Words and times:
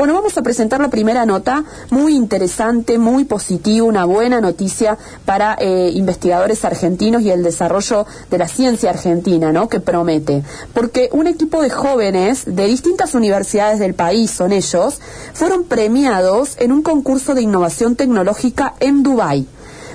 Bueno, 0.00 0.14
vamos 0.14 0.38
a 0.38 0.42
presentar 0.42 0.80
la 0.80 0.88
primera 0.88 1.26
nota, 1.26 1.62
muy 1.90 2.16
interesante, 2.16 2.96
muy 2.96 3.24
positiva, 3.24 3.84
una 3.84 4.06
buena 4.06 4.40
noticia 4.40 4.96
para 5.26 5.58
eh, 5.60 5.90
investigadores 5.92 6.64
argentinos 6.64 7.20
y 7.20 7.30
el 7.30 7.42
desarrollo 7.42 8.06
de 8.30 8.38
la 8.38 8.48
ciencia 8.48 8.88
argentina, 8.88 9.52
¿no? 9.52 9.68
Que 9.68 9.78
promete. 9.78 10.42
Porque 10.72 11.10
un 11.12 11.26
equipo 11.26 11.60
de 11.60 11.68
jóvenes 11.68 12.44
de 12.46 12.64
distintas 12.64 13.14
universidades 13.14 13.78
del 13.78 13.92
país, 13.92 14.30
son 14.30 14.52
ellos, 14.52 15.00
fueron 15.34 15.64
premiados 15.64 16.54
en 16.56 16.72
un 16.72 16.80
concurso 16.80 17.34
de 17.34 17.42
innovación 17.42 17.94
tecnológica 17.94 18.72
en 18.80 19.02
Dubái. 19.02 19.46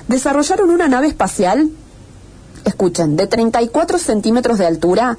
Desarrollaron 0.06 0.70
una 0.70 0.86
nave 0.86 1.08
espacial, 1.08 1.68
escuchen, 2.64 3.16
de 3.16 3.26
34 3.26 3.98
centímetros 3.98 4.58
de 4.58 4.66
altura 4.66 5.18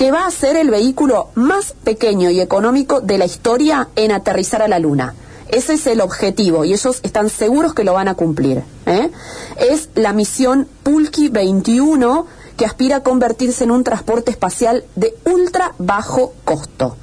que 0.00 0.10
va 0.10 0.24
a 0.24 0.30
ser 0.30 0.56
el 0.56 0.70
vehículo 0.70 1.28
más 1.34 1.74
pequeño 1.84 2.30
y 2.30 2.40
económico 2.40 3.02
de 3.02 3.18
la 3.18 3.26
historia 3.26 3.88
en 3.96 4.12
aterrizar 4.12 4.62
a 4.62 4.66
la 4.66 4.78
Luna. 4.78 5.14
Ese 5.48 5.74
es 5.74 5.86
el 5.86 6.00
objetivo 6.00 6.64
y 6.64 6.72
ellos 6.72 7.00
están 7.02 7.28
seguros 7.28 7.74
que 7.74 7.84
lo 7.84 7.92
van 7.92 8.08
a 8.08 8.14
cumplir. 8.14 8.62
¿eh? 8.86 9.10
Es 9.58 9.90
la 9.96 10.14
misión 10.14 10.66
Pulki 10.84 11.28
21 11.28 12.26
que 12.56 12.64
aspira 12.64 12.96
a 12.96 13.02
convertirse 13.02 13.64
en 13.64 13.72
un 13.72 13.84
transporte 13.84 14.30
espacial 14.30 14.84
de 14.96 15.14
ultra 15.26 15.74
bajo 15.76 16.32
costo. 16.44 16.96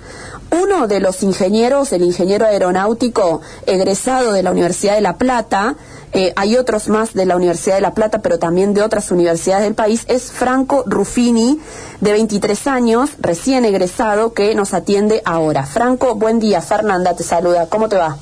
Uno 0.50 0.88
de 0.88 1.00
los 1.00 1.22
ingenieros, 1.22 1.94
el 1.94 2.02
ingeniero 2.02 2.48
aeronáutico 2.48 3.42
egresado 3.68 4.32
de 4.32 4.42
la 4.42 4.50
Universidad 4.50 4.96
de 4.96 5.02
La 5.02 5.18
Plata, 5.18 5.76
eh, 6.14 6.34
hay 6.36 6.56
otros 6.56 6.88
más 6.90 7.14
de 7.14 7.26
la 7.26 7.36
Universidad 7.36 7.76
de 7.76 7.82
La 7.82 7.94
Plata, 7.94 8.20
pero 8.20 8.40
también 8.40 8.74
de 8.74 8.82
otras 8.82 9.12
universidades 9.12 9.64
del 9.64 9.76
país, 9.76 10.04
es 10.08 10.32
Franco 10.32 10.84
Ruffini, 10.86 11.60
de 12.02 12.12
23 12.12 12.68
años, 12.68 13.12
recién 13.20 13.66
egresado, 13.66 14.34
que 14.34 14.56
nos 14.56 14.74
atiende 14.74 15.22
ahora. 15.26 15.66
Franco, 15.66 16.16
buen 16.16 16.40
día. 16.40 16.62
Fernanda 16.62 17.16
te 17.16 17.24
saluda. 17.24 17.68
¿Cómo 17.68 17.90
te 17.90 17.98
va? 17.98 18.18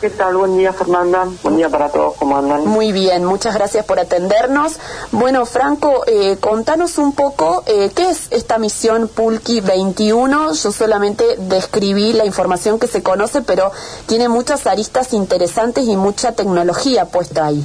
¿Qué 0.00 0.10
tal? 0.10 0.36
Buen 0.36 0.58
día, 0.58 0.74
Fernanda. 0.74 1.26
Buen 1.42 1.56
día 1.56 1.70
para 1.70 1.88
todos. 1.88 2.16
¿Cómo 2.18 2.36
andan? 2.36 2.66
Muy 2.66 2.92
bien, 2.92 3.24
muchas 3.24 3.54
gracias 3.54 3.86
por 3.86 3.98
atendernos. 3.98 4.76
Bueno, 5.10 5.46
Franco, 5.46 6.04
eh, 6.06 6.36
contanos 6.38 6.98
un 6.98 7.14
poco 7.14 7.64
eh, 7.66 7.90
qué 7.94 8.10
es 8.10 8.28
esta 8.30 8.58
misión 8.58 9.08
Pulki 9.08 9.62
21. 9.62 10.52
Yo 10.52 10.70
solamente 10.70 11.24
describí 11.38 12.12
la 12.12 12.26
información 12.26 12.78
que 12.78 12.88
se 12.88 13.02
conoce, 13.02 13.40
pero 13.40 13.72
tiene 14.04 14.28
muchas 14.28 14.66
aristas 14.66 15.14
interesantes 15.14 15.86
y 15.86 15.96
mucha 15.96 16.32
tecnología 16.32 17.06
puesta 17.06 17.46
ahí. 17.46 17.64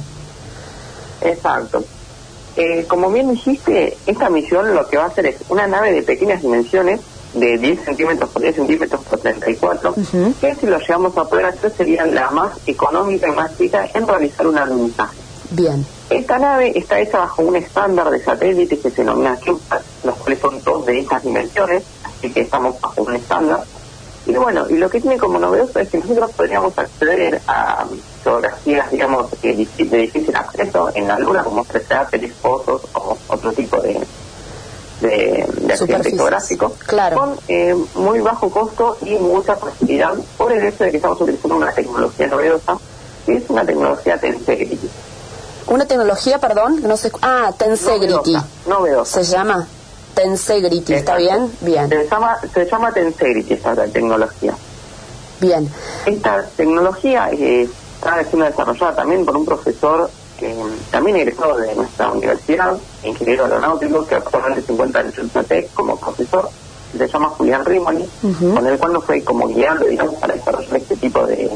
Exacto. 1.20 1.84
Eh, 2.56 2.86
como 2.88 3.10
bien 3.10 3.30
dijiste, 3.30 3.98
esta 4.06 4.30
misión 4.30 4.74
lo 4.74 4.88
que 4.88 4.96
va 4.96 5.04
a 5.04 5.08
hacer 5.08 5.26
es 5.26 5.36
una 5.50 5.66
nave 5.66 5.92
de 5.92 6.02
pequeñas 6.02 6.40
dimensiones 6.40 7.00
de 7.34 7.58
10 7.58 7.84
centímetros 7.84 8.30
por 8.30 8.42
10 8.42 8.56
centímetros 8.56 9.00
por 9.02 9.18
34, 9.18 9.94
que 10.40 10.54
si 10.54 10.66
lo 10.66 10.78
llevamos 10.78 11.16
a 11.16 11.24
poder 11.24 11.46
hacer 11.46 11.72
sería 11.72 12.06
la 12.06 12.30
más 12.30 12.52
económica 12.66 13.28
y 13.28 13.32
más 13.32 13.56
chica 13.56 13.88
en 13.94 14.06
realizar 14.06 14.46
un 14.46 14.58
alunizaje. 14.58 15.16
Bien. 15.50 15.84
Esta 16.08 16.38
nave 16.38 16.72
está 16.76 17.00
hecha 17.00 17.18
bajo 17.18 17.42
un 17.42 17.56
estándar 17.56 18.10
de 18.10 18.22
satélites 18.22 18.78
que 18.78 18.90
se 18.90 19.02
denomina 19.02 19.36
CubeSat, 19.36 19.82
los 20.04 20.14
cuales 20.16 20.38
son 20.40 20.60
todos 20.60 20.86
de 20.86 20.98
estas 20.98 21.22
dimensiones, 21.22 21.82
así 22.04 22.30
que 22.30 22.40
estamos 22.40 22.80
bajo 22.80 23.02
un 23.02 23.16
estándar. 23.16 23.64
Y 24.24 24.32
bueno, 24.34 24.66
y 24.68 24.74
lo 24.78 24.88
que 24.88 25.00
tiene 25.00 25.18
como 25.18 25.38
novedoso 25.38 25.80
es 25.80 25.88
que 25.88 25.98
nosotros 25.98 26.30
podríamos 26.32 26.78
acceder 26.78 27.40
a 27.48 27.86
fotografías, 28.22 28.90
digamos, 28.90 29.30
de 29.42 29.52
difícil 29.52 30.36
acceso 30.36 30.90
en 30.94 31.08
la 31.08 31.18
Luna, 31.18 31.42
como 31.42 31.64
satélites, 31.64 32.36
fotos 32.36 32.82
o 32.94 33.18
otro 33.28 33.52
tipo 33.52 33.80
de, 33.80 34.00
de, 35.00 35.31
de 35.78 35.94
accidente 35.94 36.76
claro. 36.86 37.16
con 37.16 37.38
eh, 37.48 37.74
muy 37.94 38.20
bajo 38.20 38.50
costo 38.50 38.98
y 39.02 39.14
mucha 39.16 39.56
facilidad 39.56 40.14
por 40.36 40.52
el 40.52 40.64
hecho 40.64 40.84
de 40.84 40.90
que 40.90 40.96
estamos 40.96 41.20
utilizando 41.20 41.56
una 41.56 41.72
tecnología 41.72 42.26
novedosa 42.28 42.78
que 43.26 43.36
es 43.36 43.44
una 43.48 43.64
tecnología 43.64 44.18
Tensegrity. 44.18 44.90
Una 45.68 45.86
tecnología, 45.86 46.38
perdón, 46.38 46.82
no 46.82 46.96
sé, 46.96 47.12
ah, 47.22 47.52
Tensegrity. 47.56 48.36
Novedosa. 48.66 49.22
Se 49.22 49.30
llama 49.30 49.66
Tensegrity, 50.14 50.94
¿está 50.94 51.16
bien? 51.16 51.50
Bien. 51.60 51.88
Se 51.88 52.08
llama, 52.08 52.38
se 52.52 52.66
llama 52.66 52.92
Tensegrity 52.92 53.54
esta 53.54 53.74
tecnología. 53.86 54.54
Bien. 55.40 55.70
Esta 56.06 56.44
tecnología 56.56 57.30
eh, 57.32 57.68
está 57.94 58.22
siendo 58.24 58.46
desarrollada 58.46 58.96
también 58.96 59.24
por 59.24 59.36
un 59.36 59.44
profesor 59.44 60.10
que 60.42 60.56
también 60.90 61.16
egresado 61.18 61.56
de 61.56 61.72
nuestra 61.76 62.10
universidad, 62.10 62.76
ingeniero 63.04 63.44
aeronáutico, 63.44 64.04
que 64.04 64.16
actualmente 64.16 64.62
se 64.62 64.72
encuentra 64.72 65.02
en 65.02 65.06
el 65.06 65.66
como 65.72 65.96
profesor, 65.96 66.48
se 66.98 67.08
llama 67.08 67.28
Julián 67.28 67.64
Rimoni, 67.64 68.08
con 68.20 68.66
el 68.66 68.76
cual 68.76 68.92
nos 68.92 69.04
fue 69.04 69.22
como 69.22 69.46
guiando, 69.46 69.86
digamos, 69.86 70.16
para 70.16 70.34
desarrollar 70.34 70.76
este 70.76 70.96
tipo 70.96 71.24
de, 71.26 71.48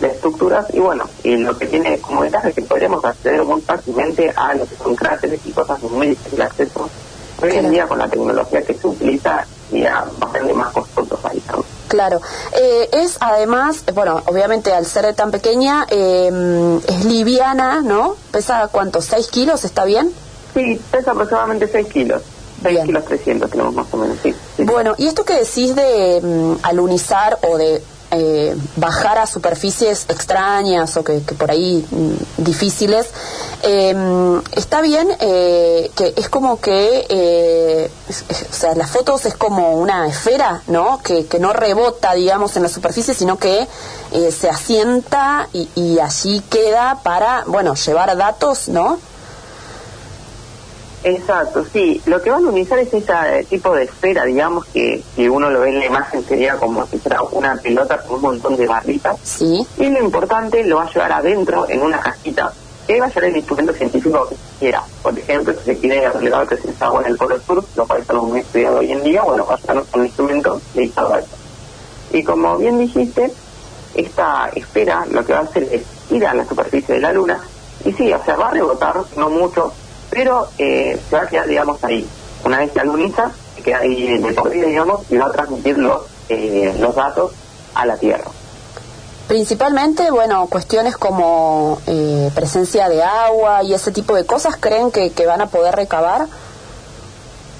estructuras. 0.00 0.66
Y 0.72 0.78
bueno, 0.78 1.04
y 1.22 1.36
lo 1.36 1.58
que 1.58 1.66
tiene 1.66 1.98
como 1.98 2.22
ventaja 2.22 2.48
es 2.48 2.54
que 2.54 2.62
podríamos 2.62 3.04
acceder 3.04 3.44
muy 3.44 3.60
fácilmente 3.60 4.32
a 4.34 4.54
lo 4.54 4.66
que 4.66 4.74
son 4.76 4.96
cráteres 4.96 5.40
y 5.44 5.50
cosas 5.50 5.82
muy 5.82 6.08
difíciles 6.08 6.38
de 6.38 6.44
acceso. 6.44 6.88
Hoy 7.42 7.50
en 7.52 7.70
día, 7.70 7.86
con 7.86 7.98
la 7.98 8.08
tecnología 8.08 8.62
que 8.62 8.72
se 8.72 8.86
utiliza, 8.86 9.46
ya 9.70 10.06
bastante 10.18 10.54
más 10.54 10.72
costosos 10.72 11.22
ahí 11.26 11.42
Claro. 11.90 12.20
Eh, 12.52 12.88
es 12.92 13.16
además, 13.18 13.82
bueno, 13.92 14.22
obviamente 14.26 14.72
al 14.72 14.86
ser 14.86 15.12
tan 15.14 15.32
pequeña, 15.32 15.86
eh, 15.90 16.78
es 16.86 17.04
liviana, 17.04 17.82
¿no? 17.82 18.14
¿Pesa 18.30 18.68
cuánto? 18.70 19.00
¿6 19.00 19.28
kilos? 19.28 19.64
¿Está 19.64 19.84
bien? 19.84 20.12
Sí, 20.54 20.80
pesa 20.92 21.10
aproximadamente 21.10 21.66
6 21.66 21.88
kilos. 21.88 22.22
6 22.62 22.80
kilos 22.84 23.04
300 23.06 23.50
tenemos 23.50 23.74
más 23.74 23.86
o 23.90 23.96
menos, 23.96 24.18
sí. 24.22 24.32
Bueno, 24.58 24.94
¿y 24.98 25.08
esto 25.08 25.24
que 25.24 25.34
decís 25.34 25.74
de 25.74 26.20
mm, 26.22 26.58
alunizar 26.62 27.38
o 27.42 27.58
de 27.58 27.82
eh, 28.12 28.56
bajar 28.76 29.18
a 29.18 29.26
superficies 29.26 30.06
extrañas 30.08 30.96
o 30.96 31.02
que, 31.04 31.20
por 31.20 31.50
ahí 31.50 31.84
mm, 31.90 32.42
difíciles, 32.44 33.08
em, 33.62 34.40
está 34.52 34.80
bien 34.80 35.08
eh, 35.20 35.90
que 35.96 36.14
es 36.16 36.28
como 36.28 36.60
que, 36.60 37.06
eh, 37.08 37.90
o 38.08 38.54
sea, 38.54 38.74
las 38.74 38.90
fotos 38.90 39.26
es 39.26 39.34
como 39.34 39.72
una 39.72 40.06
esfera, 40.06 40.62
¿no? 40.66 41.00
Que, 41.02 41.26
que 41.26 41.38
no 41.38 41.52
rebota, 41.52 42.14
digamos, 42.14 42.56
en 42.56 42.62
la 42.62 42.68
superficie, 42.68 43.14
sino 43.14 43.38
que 43.38 43.66
se 44.30 44.48
asienta 44.48 45.48
y, 45.52 45.68
y 45.76 45.98
allí 46.00 46.40
queda 46.50 47.00
para, 47.02 47.44
bueno, 47.46 47.74
llevar 47.74 48.16
datos, 48.16 48.68
¿no? 48.68 48.98
Exacto, 51.02 51.64
sí. 51.72 52.00
Lo 52.06 52.20
que 52.20 52.30
va 52.30 52.36
a 52.36 52.40
unizar 52.40 52.78
es 52.78 52.92
ese 52.92 53.44
tipo 53.48 53.74
de 53.74 53.84
esfera, 53.84 54.24
digamos, 54.24 54.66
que, 54.66 55.02
que 55.16 55.30
uno 55.30 55.50
lo 55.50 55.60
ve 55.60 55.70
en 55.70 55.78
la 55.78 55.86
imagen 55.86 56.24
sería 56.24 56.56
como 56.56 56.86
si 56.86 56.98
fuera 56.98 57.22
una 57.22 57.56
pelota 57.56 57.98
con 58.02 58.16
un 58.16 58.22
montón 58.22 58.56
de 58.56 58.66
barritas. 58.66 59.16
Sí. 59.22 59.66
Y 59.78 59.88
lo 59.88 60.02
importante 60.02 60.62
lo 60.64 60.76
va 60.76 60.84
a 60.84 60.92
llevar 60.92 61.12
adentro 61.12 61.66
en 61.68 61.82
una 61.82 62.00
cajita 62.00 62.52
que 62.94 63.00
va 63.00 63.06
a 63.06 63.08
llevar 63.08 63.24
el 63.24 63.36
instrumento 63.36 63.72
científico 63.72 64.28
que 64.28 64.36
quiera. 64.58 64.82
Por 65.02 65.16
ejemplo, 65.16 65.54
si 65.58 65.64
se 65.64 65.78
quiere 65.78 66.10
relevar 66.10 66.48
que 66.48 66.56
se 66.56 66.72
agua 66.80 67.02
en 67.02 67.12
el 67.12 67.16
Polo 67.16 67.40
Sur, 67.40 67.64
lo 67.76 67.86
cual 67.86 68.02
es 68.02 68.10
algo 68.10 68.26
muy 68.26 68.40
estudiado 68.40 68.78
hoy 68.78 68.90
en 68.90 69.04
día, 69.04 69.22
bueno, 69.22 69.46
va 69.46 69.54
a 69.54 69.58
llevar 69.58 69.84
un 69.94 70.06
instrumento 70.06 70.60
dedicado 70.74 71.14
a 71.14 71.20
eso. 71.20 71.36
Y 72.12 72.24
como 72.24 72.56
bien 72.58 72.78
dijiste, 72.78 73.32
esta 73.94 74.50
esfera 74.56 75.06
lo 75.08 75.24
que 75.24 75.32
va 75.32 75.38
a 75.38 75.42
hacer 75.42 75.68
es 75.70 75.82
ir 76.10 76.26
a 76.26 76.34
la 76.34 76.44
superficie 76.44 76.96
de 76.96 77.00
la 77.00 77.12
Luna 77.12 77.40
y 77.84 77.92
sí, 77.92 78.12
o 78.12 78.24
sea, 78.24 78.36
va 78.36 78.48
a 78.48 78.50
rebotar, 78.50 78.96
no 79.16 79.30
mucho, 79.30 79.72
pero 80.10 80.48
eh, 80.58 80.98
se 81.08 81.16
va 81.16 81.22
a 81.22 81.28
quedar, 81.28 81.46
digamos, 81.46 81.82
ahí. 81.84 82.04
Una 82.44 82.58
vez 82.58 82.72
que 82.72 82.80
aluniza, 82.80 83.30
se 83.54 83.62
queda 83.62 83.78
ahí 83.78 84.18
de 84.18 84.32
por 84.32 84.50
vida, 84.50 84.66
digamos, 84.66 85.02
y 85.10 85.16
va 85.16 85.26
a 85.26 85.32
transmitir 85.32 85.78
los, 85.78 86.02
eh, 86.28 86.74
los 86.80 86.94
datos 86.94 87.30
a 87.74 87.86
la 87.86 87.96
Tierra. 87.96 88.24
Principalmente, 89.30 90.10
bueno, 90.10 90.48
cuestiones 90.48 90.96
como 90.96 91.80
eh, 91.86 92.32
presencia 92.34 92.88
de 92.88 93.00
agua 93.00 93.62
y 93.62 93.72
ese 93.72 93.92
tipo 93.92 94.16
de 94.16 94.26
cosas, 94.26 94.56
¿creen 94.56 94.90
que, 94.90 95.12
que 95.12 95.24
van 95.24 95.40
a 95.40 95.46
poder 95.46 95.76
recabar? 95.76 96.26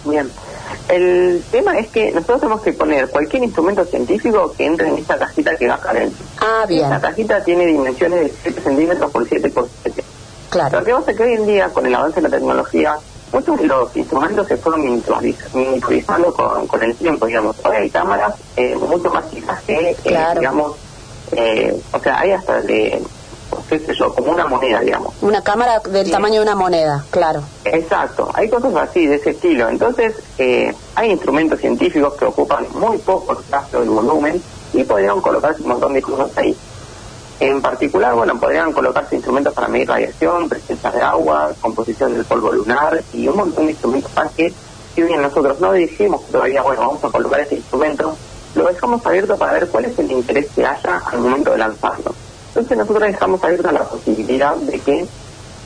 Bien. 0.05 0.29
El 0.89 1.45
tema 1.53 1.79
es 1.79 1.87
que 1.87 2.11
nosotros 2.11 2.41
tenemos 2.41 2.63
que 2.63 2.73
poner 2.73 3.09
cualquier 3.09 3.45
instrumento 3.45 3.85
científico 3.85 4.53
que 4.59 4.67
entre 4.67 4.89
en 4.89 4.97
esta 4.97 5.17
cajita 5.17 5.55
que 5.55 5.69
va 5.69 5.75
acá 5.75 5.91
adentro. 5.91 6.27
Ah, 6.41 6.67
bien. 6.67 6.87
Esta 6.87 7.01
cajita 7.01 7.45
tiene 7.45 7.67
dimensiones 7.67 8.21
de 8.21 8.35
7 8.43 8.63
centímetros 8.63 9.09
por 9.13 9.29
7 9.29 9.49
por 9.51 9.69
7. 9.85 10.05
Claro. 10.51 10.81
Lo 10.81 10.85
que 10.85 10.93
pasa 10.93 11.11
es 11.13 11.17
que 11.17 11.23
hoy 11.23 11.35
en 11.35 11.47
día, 11.47 11.69
con 11.69 11.87
el 11.87 11.95
avance 11.95 12.21
de 12.21 12.29
la 12.29 12.37
tecnología, 12.37 12.97
muchos 13.33 13.57
de 13.61 13.67
los 13.69 13.97
instrumentos 13.97 14.49
se 14.49 14.57
fueron 14.57 14.83
miniaturizando 14.83 16.35
con, 16.35 16.67
con 16.67 16.83
el 16.83 16.97
tiempo, 16.97 17.27
digamos. 17.27 17.55
Hoy 17.65 17.77
hay 17.77 17.91
cámaras 17.91 18.35
eh, 18.57 18.75
mucho 18.75 19.09
más 19.11 19.31
chicas 19.31 19.63
que, 19.63 19.91
eh, 19.91 19.97
digamos, 20.37 20.90
eh, 21.33 21.81
o 21.93 21.99
sea, 22.01 22.21
hay 22.21 22.33
hasta 22.33 22.61
de, 22.63 23.03
qué 23.69 23.79
sé 23.79 23.95
yo, 23.95 24.15
como 24.15 24.33
una 24.33 24.47
moneda, 24.47 24.81
digamos. 24.81 25.15
Una 25.23 25.43
cámara 25.43 25.81
del 25.81 26.11
tamaño 26.11 26.37
de 26.37 26.43
una 26.43 26.55
moneda, 26.55 27.05
claro. 27.11 27.43
Exacto, 27.65 28.31
hay 28.35 28.49
cosas 28.49 28.75
así, 28.77 29.07
de 29.07 29.17
ese 29.17 29.31
estilo. 29.31 29.69
Entonces, 29.69 30.15
hay 30.95 31.11
instrumentos 31.11 31.61
científicos 31.61 32.15
que 32.15 32.25
ocupan 32.25 32.67
muy 32.75 32.99
poco 32.99 33.33
espacio 33.33 33.81
del 33.81 33.91
volumen 33.91 34.43
y 34.73 34.85
podrían 34.85 35.21
colocarse 35.21 35.63
un 35.63 35.69
montón 35.69 35.95
de 35.95 36.03
cosas 36.03 36.37
ahí. 36.37 36.57
En 37.41 37.63
particular, 37.63 38.15
bueno, 38.15 38.39
podrían 38.39 38.71
colocarse 38.71 39.15
instrumentos 39.15 39.55
para 39.55 39.67
medir 39.67 39.89
radiación, 39.89 40.49
presencia 40.49 40.91
de 40.91 41.01
agua, 41.01 41.53
composición 41.61 42.13
del 42.13 42.27
polvo 42.27 42.53
lunar 42.53 43.03
y 43.15 43.27
un 43.29 43.37
montón 43.37 43.65
de 43.65 43.73
instrumentos 43.73 44.11
para 44.13 44.29
que, 44.29 44.53
si 44.95 45.03
bien 45.03 45.23
nosotros 45.23 45.59
no 45.59 45.73
dijimos 45.73 46.27
todavía, 46.27 46.61
bueno, 46.61 46.83
vamos 46.83 47.03
a 47.03 47.09
colocar 47.09 47.41
ese 47.41 47.55
instrumento, 47.55 48.15
lo 48.55 48.67
dejamos 48.67 49.05
abierto 49.07 49.37
para 49.37 49.53
ver 49.53 49.69
cuál 49.69 49.85
es 49.85 49.99
el 49.99 50.11
interés 50.11 50.47
que 50.55 50.65
haya 50.65 50.99
al 50.99 51.19
momento 51.19 51.53
de 51.53 51.59
lanzarlo. 51.59 52.15
Entonces 52.49 52.79
nosotros 52.79 53.09
dejamos 53.09 53.43
abierta 53.45 53.73
la 53.73 53.85
posibilidad 53.85 54.57
de 54.57 54.79
que, 54.81 55.07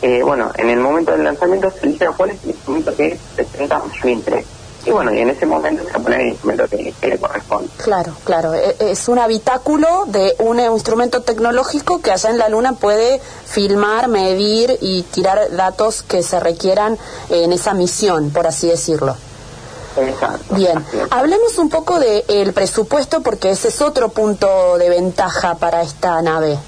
eh, 0.02 0.22
bueno, 0.22 0.50
en 0.56 0.70
el 0.70 0.78
momento 0.80 1.12
del 1.12 1.24
lanzamiento 1.24 1.70
se 1.70 1.86
elija 1.86 2.12
cuál 2.12 2.30
es 2.30 2.44
el 2.44 2.50
instrumento 2.50 2.94
que 2.94 3.18
presenta 3.34 3.78
mayor 3.78 4.08
interés. 4.08 4.46
Y 4.86 4.90
bueno, 4.90 5.14
y 5.14 5.18
en 5.18 5.30
ese 5.30 5.46
momento 5.46 5.82
se 5.90 5.98
pone 5.98 6.20
el 6.20 6.28
instrumento 6.28 6.68
que, 6.68 6.92
le 7.00 7.18
corresponde. 7.18 7.70
Claro, 7.78 8.12
claro. 8.24 8.52
E, 8.52 8.76
es 8.80 9.08
un 9.08 9.18
habitáculo 9.18 10.04
de 10.06 10.34
un 10.40 10.60
instrumento 10.60 11.22
tecnológico 11.22 12.02
que 12.02 12.10
allá 12.10 12.28
en 12.28 12.36
la 12.36 12.50
Luna 12.50 12.74
puede 12.74 13.18
filmar, 13.46 14.08
medir 14.08 14.76
y 14.82 15.02
tirar 15.04 15.56
datos 15.56 16.02
que 16.02 16.22
se 16.22 16.38
requieran 16.38 16.98
en 17.30 17.52
esa 17.52 17.72
misión, 17.72 18.30
por 18.30 18.46
así 18.46 18.68
decirlo. 18.68 19.16
Exacto. 19.96 20.54
Bien, 20.54 20.84
hablemos 21.10 21.58
un 21.58 21.68
poco 21.68 21.98
del 21.98 22.52
presupuesto 22.52 23.20
porque 23.20 23.50
ese 23.50 23.68
es 23.68 23.80
otro 23.80 24.08
punto 24.08 24.78
de 24.78 24.88
ventaja 24.88 25.54
para 25.56 25.82
esta 25.82 26.20
nave. 26.22 26.58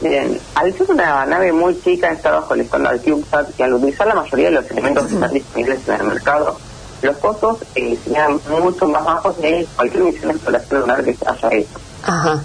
Bien, 0.00 0.38
al 0.54 0.76
ser 0.76 0.90
una 0.90 1.24
nave 1.24 1.52
muy 1.52 1.80
chica 1.80 2.12
está 2.12 2.32
bajo 2.32 2.54
el 2.54 2.62
estándar 2.62 3.00
CubeSat 3.00 3.58
y 3.58 3.62
al 3.62 3.74
utilizar 3.74 4.06
la 4.06 4.14
mayoría 4.14 4.46
de 4.46 4.56
los 4.56 4.70
elementos 4.70 5.06
que 5.06 5.14
están 5.14 5.32
disponibles 5.32 5.88
en 5.88 5.94
el 5.94 6.02
mercado, 6.04 6.56
los 7.00 7.16
costos 7.18 7.58
eh, 7.74 7.98
serían 8.04 8.40
mucho 8.60 8.86
más 8.86 9.04
bajos 9.04 9.38
de 9.40 9.66
cualquier 9.76 10.04
misión 10.04 10.28
de 10.28 10.34
exploración 10.34 10.80
lunar 10.80 11.04
que 11.04 11.14
se 11.14 11.28
haya 11.28 11.48
hecho. 11.52 11.80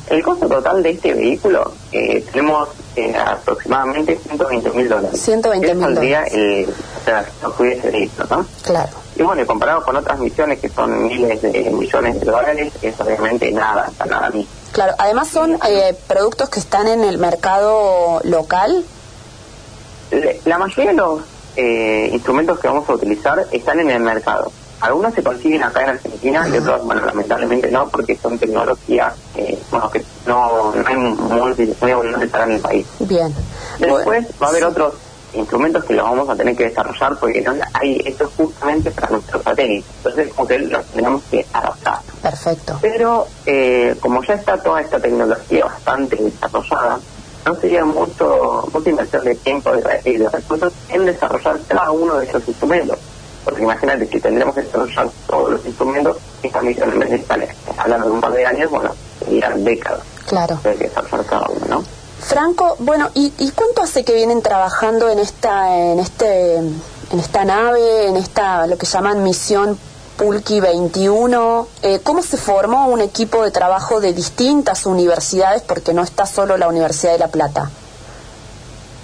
El 0.10 0.24
costo 0.24 0.48
total 0.48 0.82
de 0.82 0.92
este 0.92 1.14
vehículo 1.14 1.74
eh, 1.92 2.24
tenemos 2.32 2.70
eh, 2.96 3.14
aproximadamente 3.14 4.18
120 4.18 4.70
mil 4.72 4.88
dólares. 4.88 5.20
120 5.22 5.76
mil 5.76 5.96
dólares. 5.96 6.34
El, 6.34 6.70
o 6.70 7.04
sea, 7.04 7.26
no 7.44 7.54
visto, 7.92 8.24
¿no? 8.30 8.46
Claro. 8.64 9.09
Y 9.20 9.24
bueno, 9.24 9.46
comparado 9.46 9.84
con 9.84 9.98
otras 9.98 10.18
misiones 10.18 10.60
que 10.60 10.70
son 10.70 11.08
miles 11.08 11.42
de 11.42 11.70
millones 11.72 12.22
de 12.22 12.26
dólares, 12.26 12.72
es 12.82 12.98
obviamente 13.02 13.52
nada, 13.52 13.84
hasta 13.88 14.06
nada 14.06 14.30
mismo. 14.30 14.50
Claro, 14.72 14.94
además 14.98 15.28
son 15.28 15.60
eh, 15.68 15.94
productos 16.08 16.48
que 16.50 16.62
están 16.62 16.88
en 16.88 17.04
el 17.04 17.18
mercado 17.18 18.22
local. 18.24 18.86
La 20.46 20.58
mayoría 20.58 20.92
de 20.92 20.98
los 20.98 21.22
eh, 21.58 22.10
instrumentos 22.14 22.60
que 22.60 22.70
vamos 22.70 22.88
a 22.88 22.94
utilizar 22.94 23.46
están 23.52 23.82
en 23.82 23.90
el 23.90 24.00
mercado. 24.00 24.54
Algunos 24.80 25.14
se 25.14 25.22
consiguen 25.22 25.66
acá 25.66 25.84
en 25.84 25.90
Argentina 25.90 26.48
y 26.48 26.58
otros, 26.58 26.86
bueno, 26.86 27.06
lamentablemente 27.06 27.70
no, 27.70 27.90
porque 27.90 28.16
son 28.16 28.40
tecnologías 28.40 29.14
eh, 29.36 29.60
bueno, 29.70 29.90
que 29.90 30.02
no, 30.26 30.74
no 30.74 30.88
hay 30.88 30.96
muy, 30.96 31.76
muy 31.82 31.92
abundantes 31.92 32.34
en 32.34 32.52
el 32.54 32.62
país. 32.62 32.88
Bien. 33.00 33.36
Después 33.80 34.28
va 34.42 34.46
a 34.46 34.50
haber 34.50 34.64
otros 34.64 34.94
instrumentos 35.34 35.84
que 35.86 35.94
los 35.94 36.04
vamos 36.04 36.30
a 36.30 36.36
tener 36.36 36.56
que 36.56 36.66
desarrollar 36.66 37.18
porque 37.20 37.42
no 37.42 37.54
hay 37.74 38.02
esto 38.06 38.26
es 38.26 38.30
justamente 38.36 38.92
para 38.92 39.10
nuestros 39.10 39.44
satélites 39.44 39.86
entonces 39.98 40.34
como 40.34 40.48
que 40.48 40.60
los 40.60 40.86
tenemos 40.88 41.24
que 41.30 41.46
adaptar. 41.54 42.00
Perfecto. 42.22 42.78
Pero 42.82 43.28
eh, 43.46 43.96
como 44.00 44.24
ya 44.24 44.34
está 44.34 44.58
toda 44.62 44.82
esta 44.82 45.00
tecnología 45.00 45.66
bastante 45.66 46.16
desarrollada 46.16 47.00
no 47.46 47.56
sería 47.56 47.86
mucho 47.86 48.68
mucha 48.74 48.90
inversión 48.90 49.24
de 49.24 49.36
tiempo 49.36 49.72
y 50.06 50.18
de 50.18 50.30
recursos 50.30 50.74
en 50.90 51.06
desarrollar 51.06 51.60
cada 51.68 51.92
uno 51.92 52.16
de 52.18 52.26
esos 52.26 52.48
instrumentos. 52.48 52.98
Porque 53.46 53.64
imagínate 53.64 54.06
si 54.08 54.20
tendremos 54.20 54.54
que 54.54 54.62
desarrollar 54.62 55.10
todos 55.28 55.52
los 55.52 55.66
instrumentos 55.66 56.18
esta 56.44 56.62
misión 56.62 56.92
en 56.92 57.00
vez 57.00 57.10
de 57.10 57.16
estar 57.16 57.48
hablando 57.78 58.08
de 58.08 58.12
un 58.12 58.22
par 58.22 58.34
de 58.34 58.46
años 58.46 58.70
bueno 58.70 58.94
serían 59.20 59.64
décadas. 59.64 60.02
Claro. 60.28 60.60
De 60.64 60.76
desarrollar 60.76 61.26
cada 61.26 61.48
uno 61.50 61.66
¿no? 61.68 61.99
Franco, 62.22 62.76
bueno, 62.80 63.10
¿y, 63.16 63.32
cuánto 63.52 63.82
hace 63.82 64.04
que 64.04 64.14
vienen 64.14 64.42
trabajando 64.42 65.10
en 65.10 65.20
esta, 65.20 65.76
en 65.78 66.00
este, 66.00 66.58
en 66.58 67.20
esta 67.20 67.46
nave, 67.46 68.08
en 68.08 68.18
esta 68.18 68.68
lo 68.68 68.78
que 68.78 68.86
llaman 68.86 69.24
misión 69.24 69.78
Pulki 70.18 70.60
21? 70.60 71.68
Eh, 71.82 72.00
¿Cómo 72.04 72.22
se 72.22 72.38
formó 72.38 72.88
un 72.88 73.02
equipo 73.02 73.44
de 73.44 73.52
trabajo 73.52 74.02
de 74.02 74.14
distintas 74.14 74.86
universidades? 74.86 75.62
Porque 75.64 75.94
no 75.94 76.04
está 76.04 76.26
solo 76.26 76.58
la 76.58 76.68
Universidad 76.68 77.14
de 77.14 77.20
La 77.20 77.30
Plata. 77.30 77.72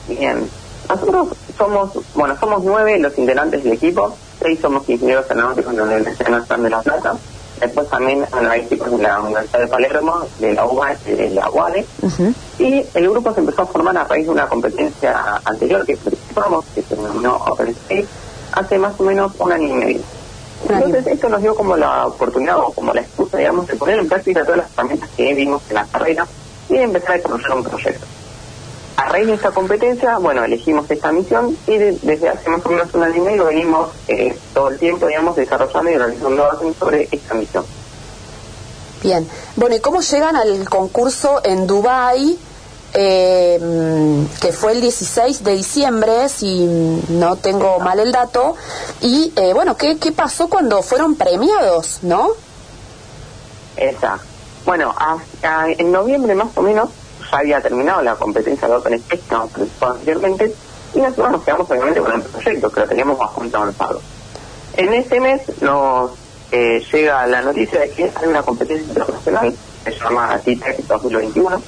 Bien, 0.07 0.50
nosotros 0.89 1.29
somos, 1.57 1.91
bueno, 2.13 2.38
somos 2.39 2.63
nueve 2.63 3.00
los 3.00 3.17
integrantes 3.17 3.63
del 3.63 3.73
equipo, 3.73 4.15
seis 4.41 4.59
somos 4.62 4.88
ingenieros 4.89 5.25
aeronáuticos 5.29 5.71
en 5.71 5.77
la 5.77 5.83
Universidad 5.83 6.57
de 6.57 6.69
La 6.69 6.81
Plata 6.81 7.15
Después 7.59 7.89
también 7.89 8.25
hay 8.33 8.67
chicos 8.67 8.91
de 8.91 8.97
la 8.97 9.21
Universidad 9.21 9.59
de 9.59 9.67
Palermo, 9.67 10.25
de 10.39 10.53
la 10.53 10.65
UBA 10.65 10.95
de 11.05 11.29
la 11.29 11.49
UADE. 11.49 11.85
Y 12.59 12.85
el 12.93 13.09
grupo 13.09 13.33
se 13.33 13.39
empezó 13.39 13.61
a 13.63 13.65
formar 13.65 13.97
a 13.97 14.03
raíz 14.03 14.25
de 14.25 14.31
una 14.31 14.47
competencia 14.47 15.41
anterior 15.43 15.85
que 15.85 15.95
participamos, 15.97 16.65
que 16.73 16.81
se 16.81 16.95
denominó 16.95 17.35
OpenSpace, 17.35 18.07
hace 18.51 18.77
más 18.77 18.99
o 18.99 19.03
menos 19.03 19.31
un 19.39 19.51
año 19.51 19.67
y 19.67 19.73
medio. 19.73 20.01
Entonces 20.67 21.07
esto 21.07 21.29
nos 21.29 21.41
dio 21.41 21.55
como 21.55 21.77
la 21.77 22.07
oportunidad 22.07 22.59
o 22.59 22.71
como 22.71 22.93
la 22.93 23.01
excusa, 23.01 23.37
digamos, 23.37 23.67
de 23.67 23.75
poner 23.75 23.99
en 23.99 24.07
práctica 24.07 24.43
todas 24.43 24.57
las 24.57 24.73
herramientas 24.73 25.09
que 25.15 25.33
vimos 25.33 25.61
en 25.69 25.75
la 25.75 25.85
carrera 25.85 26.25
y 26.69 26.73
de 26.73 26.83
empezar 26.83 27.11
a 27.11 27.17
desarrollar 27.17 27.53
un 27.57 27.63
proyecto. 27.63 28.05
A 28.97 29.09
raíz 29.09 29.27
de 29.27 29.33
esta 29.33 29.51
competencia, 29.51 30.18
bueno, 30.19 30.44
elegimos 30.45 30.89
esta 30.89 31.12
misión 31.12 31.57
y 31.68 31.77
desde 31.77 32.30
hace 32.30 32.50
más 32.50 32.65
o 32.65 32.69
menos 32.69 32.94
un 32.94 33.03
año 33.03 33.15
y 33.18 33.19
medio 33.19 33.45
venimos 33.45 33.89
eh, 34.07 34.38
todo 34.53 34.69
el 34.69 34.80
tiempo, 34.80 35.07
digamos, 35.07 35.36
desarrollando 35.36 35.92
y 35.92 35.95
realizando 35.95 36.74
sobre 36.80 37.09
esta 37.12 37.33
misión. 37.33 37.65
Bien. 39.03 39.27
Bueno, 39.57 39.75
¿y 39.75 39.81
cómo 39.81 40.00
llegan 40.00 40.38
al 40.38 40.69
concurso 40.69 41.42
en 41.44 41.68
Dubái, 41.68 42.39
eh, 42.94 43.59
que 44.39 44.53
fue 44.53 44.71
el 44.71 44.81
16 44.81 45.44
de 45.44 45.51
diciembre, 45.57 46.30
si 46.30 46.65
no 47.09 47.36
tengo 47.36 47.80
mal 47.80 48.00
el 48.00 48.13
dato? 48.13 48.56
Y, 49.01 49.33
eh, 49.36 49.53
bueno, 49.53 49.75
¿qué, 49.75 49.98
¿qué 49.98 50.13
pasó 50.13 50.48
cuando 50.48 50.81
fueron 50.81 51.15
premiados, 51.15 52.00
no? 52.01 52.30
Exacto. 53.75 54.25
Bueno, 54.65 54.95
en 55.77 55.91
noviembre 55.91 56.33
más 56.33 56.48
o 56.56 56.62
menos 56.62 56.89
ya 57.31 57.38
había 57.38 57.62
terminado 57.62 58.01
la 58.01 58.16
competencia 58.16 58.68
de 58.68 58.75
OpenSpace 58.75 59.22
que 59.27 59.36
hemos 59.36 59.51
anteriormente 59.81 60.54
y 60.94 61.00
nosotros 61.00 61.31
nos 61.31 61.44
quedamos 61.44 61.69
obviamente 61.69 62.00
con 62.00 62.13
el 62.13 62.22
proyecto 62.22 62.72
que 62.72 62.80
lo 62.80 62.88
teníamos 62.88 63.18
bastante 63.18 63.57
avanzado. 63.57 64.01
En 64.77 64.94
ese 64.94 65.19
mes 65.19 65.42
nos 65.62 66.12
eh, 66.51 66.83
llega 66.92 67.25
la 67.27 67.42
noticia 67.42 67.81
de 67.81 67.89
que 67.89 68.12
hay 68.16 68.27
una 68.27 68.44
competencia 68.44 68.88
internacional 68.88 69.54
que 69.83 69.92
se 69.92 70.00
llama 70.00 70.39
TITEC 70.39 70.88
2021 70.88 71.62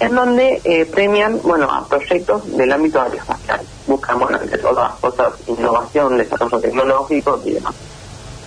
en 0.00 0.14
donde 0.16 0.60
eh, 0.64 0.84
premian 0.86 1.40
bueno 1.42 1.70
a 1.70 1.86
proyectos 1.86 2.56
del 2.56 2.72
ámbito 2.72 3.00
aeroespacial. 3.00 3.60
Buscan, 3.86 4.18
bueno, 4.18 4.40
entre 4.42 4.58
todas 4.58 4.90
las 4.90 4.98
cosas, 4.98 5.32
innovación, 5.46 6.18
desarrollo 6.18 6.58
tecnológico 6.58 7.40
y 7.44 7.52
demás. 7.52 7.74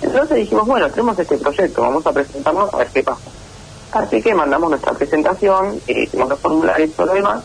Entonces 0.02 0.38
dijimos, 0.38 0.68
bueno, 0.68 0.90
tenemos 0.90 1.18
este 1.18 1.38
proyecto, 1.38 1.82
vamos 1.82 2.06
a 2.06 2.12
presentarnos 2.12 2.74
a 2.74 2.78
ver 2.78 2.88
qué 2.88 3.04
pasa. 3.04 3.22
Así 3.92 4.22
que 4.22 4.34
mandamos 4.34 4.70
nuestra 4.70 4.94
presentación, 4.94 5.80
eh, 5.88 6.04
hicimos 6.04 6.30
los 6.30 6.40
formularios 6.40 6.90
y 6.90 6.92
todo 6.92 7.08
lo 7.08 7.14
demás, 7.14 7.44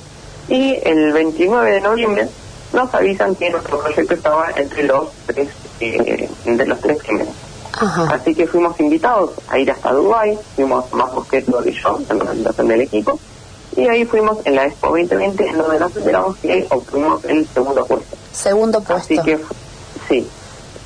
y 0.48 0.76
el 0.82 1.12
29 1.12 1.70
de 1.70 1.80
noviembre 1.80 2.28
nos 2.72 2.92
avisan 2.94 3.34
que 3.34 3.50
nuestro 3.50 3.78
proyecto 3.80 4.14
estaba 4.14 4.50
entre 4.56 4.84
los 4.84 5.08
tres, 5.26 5.48
eh, 5.80 6.28
entre 6.44 6.66
los 6.66 6.80
tres 6.80 6.98
primeros. 6.98 7.34
Así 8.10 8.34
que 8.34 8.46
fuimos 8.46 8.78
invitados 8.80 9.30
a 9.48 9.58
ir 9.58 9.70
hasta 9.70 9.92
Dubái, 9.92 10.38
fuimos 10.56 10.92
más 10.92 11.12
Bosqueto 11.14 11.62
y 11.66 11.72
yo, 11.72 11.98
en 12.08 12.20
representación 12.20 12.68
del 12.68 12.80
equipo, 12.82 13.18
y 13.76 13.86
ahí 13.86 14.04
fuimos 14.04 14.38
en 14.44 14.56
la 14.56 14.66
Expo 14.66 14.88
2020, 14.88 15.46
en 15.46 15.58
donde 15.58 15.78
nos 15.78 15.96
enteramos 15.96 16.36
que 16.38 16.66
obtuvimos 16.68 17.24
el 17.24 17.46
segundo 17.46 17.86
puesto. 17.86 18.16
Segundo 18.32 18.80
puesto. 18.80 18.94
Así 18.94 19.18
que, 19.20 19.38
sí, 20.08 20.28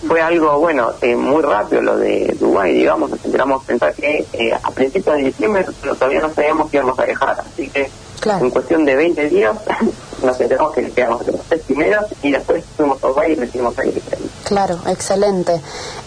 fue 0.06 0.20
algo, 0.20 0.58
bueno, 0.58 0.92
eh, 1.00 1.16
muy 1.16 1.42
rápido 1.42 1.82
lo 1.82 1.96
de 1.96 2.36
Dubái, 2.38 2.74
digamos, 2.74 3.10
nos 3.10 3.24
enteramos 3.24 3.64
pensar 3.64 3.94
que 3.94 4.26
eh, 4.32 4.52
a 4.52 4.70
principios 4.70 5.16
de 5.16 5.24
diciembre 5.24 5.66
todavía 5.82 6.20
no 6.20 6.32
sabíamos 6.32 6.70
que 6.70 6.76
íbamos 6.78 6.98
a 6.98 7.04
dejar, 7.04 7.40
así 7.40 7.68
que 7.68 7.90
en 8.26 8.50
cuestión 8.50 8.84
de 8.84 8.96
20 8.96 9.28
días 9.28 9.56
nos 10.24 10.40
enteramos 10.40 10.72
que 10.72 10.90
quedamos 10.90 11.26
los 11.26 11.40
tres 11.42 11.62
primeros 11.62 12.04
y 12.22 12.32
después 12.32 12.64
fuimos 12.76 13.02
a 13.02 13.08
Dubái 13.08 13.32
y 13.32 13.34
recibimos 13.34 13.78
ahí. 13.78 14.02
Claro, 14.44 14.78
excelente. 14.86 15.60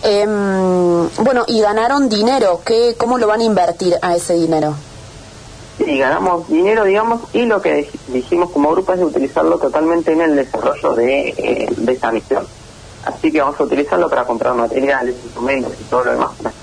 Em, 0.03 1.09
bueno, 1.19 1.43
y 1.47 1.61
ganaron 1.61 2.09
dinero, 2.09 2.61
¿Qué, 2.65 2.95
¿cómo 2.97 3.17
lo 3.17 3.27
van 3.27 3.41
a 3.41 3.43
invertir 3.43 3.95
a 4.01 4.15
ese 4.15 4.33
dinero? 4.33 4.75
Sí, 5.77 5.99
ganamos 5.99 6.47
dinero, 6.47 6.85
digamos, 6.85 7.21
y 7.33 7.45
lo 7.45 7.61
que 7.61 7.87
dijimos 8.07 8.49
como 8.49 8.71
grupo 8.71 8.93
es 8.93 8.99
de 8.99 9.05
utilizarlo 9.05 9.59
totalmente 9.59 10.11
en 10.11 10.21
el 10.21 10.35
desarrollo 10.35 10.95
de, 10.95 11.29
eh, 11.29 11.69
de 11.75 11.91
esa 11.91 12.11
misión. 12.11 12.47
Así 13.07 13.31
que 13.31 13.39
vamos 13.41 13.59
a 13.59 13.63
utilizarlo 13.63 14.09
para 14.09 14.25
comprar 14.25 14.53
materiales, 14.53 15.15
instrumentos 15.23 15.73
y 15.79 15.83
todo 15.85 16.03
lo 16.03 16.11
demás, 16.11 16.31
las 16.43 16.53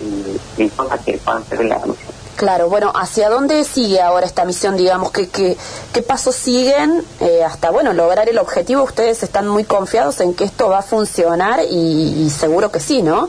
y, 0.00 0.62
y 0.62 0.68
cosas 0.68 1.00
que 1.04 1.18
puedan 1.18 1.44
servir 1.46 1.66
la 1.66 1.78
misión. 1.78 2.14
Claro, 2.36 2.68
bueno, 2.68 2.92
¿hacia 2.94 3.28
dónde 3.28 3.64
sigue 3.64 4.00
ahora 4.00 4.26
esta 4.26 4.44
misión, 4.44 4.76
digamos? 4.76 5.10
¿Qué, 5.12 5.28
qué, 5.28 5.56
qué 5.92 6.02
pasos 6.02 6.34
siguen 6.34 7.04
eh, 7.20 7.44
hasta, 7.44 7.70
bueno, 7.70 7.92
lograr 7.92 8.28
el 8.28 8.38
objetivo? 8.38 8.82
Ustedes 8.82 9.22
están 9.22 9.48
muy 9.48 9.64
confiados 9.64 10.20
en 10.20 10.34
que 10.34 10.44
esto 10.44 10.68
va 10.68 10.78
a 10.78 10.82
funcionar 10.82 11.60
y, 11.68 12.24
y 12.24 12.30
seguro 12.30 12.70
que 12.70 12.80
sí, 12.80 13.02
¿no? 13.02 13.28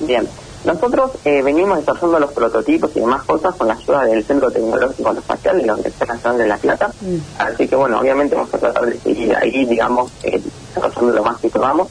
Bien, 0.00 0.28
nosotros 0.64 1.10
eh, 1.24 1.42
venimos 1.42 1.78
desarrollando 1.78 2.20
los 2.20 2.32
prototipos 2.32 2.90
y 2.94 3.00
demás 3.00 3.24
cosas 3.24 3.54
con 3.56 3.66
la 3.66 3.74
ayuda 3.74 4.04
del 4.04 4.24
Centro 4.24 4.50
Tecnológico 4.50 5.08
Aeroespacial 5.08 5.58
de 5.58 5.66
la 5.66 5.74
Universidad 5.74 6.08
Nacional 6.08 6.38
de 6.38 6.46
La 6.46 6.56
Plata. 6.56 6.92
Mm. 7.00 7.16
Así 7.38 7.68
que, 7.68 7.74
bueno, 7.74 7.98
obviamente 7.98 8.36
vamos 8.36 8.54
a 8.54 8.58
tratar 8.58 8.86
de 8.86 8.98
seguir 8.98 9.34
ahí, 9.34 9.64
digamos, 9.64 10.12
eh, 10.22 10.40
desarrollando 10.74 11.12
lo 11.14 11.24
más 11.24 11.40
que 11.40 11.48
podamos. 11.48 11.88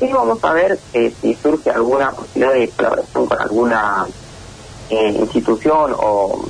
y 0.00 0.12
vamos 0.12 0.42
a 0.42 0.52
ver 0.52 0.78
eh, 0.92 1.14
si 1.20 1.34
surge 1.34 1.70
alguna 1.70 2.10
posibilidad 2.12 2.52
de 2.52 2.68
colaboración 2.68 3.26
con 3.26 3.40
alguna 3.40 4.06
eh, 4.90 5.16
institución 5.18 5.94
o, 5.98 6.44